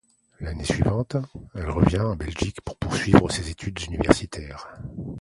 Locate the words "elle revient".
1.53-1.99